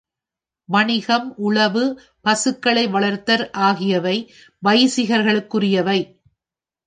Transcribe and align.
வணிகம், 0.69 1.33
உழவு, 1.37 1.83
பசுக்களை 2.21 2.87
வளர்த்தல் 2.87 3.51
ஆகியவை 3.61 4.15
வைசியர்களுக்குரியவை. 4.63 5.99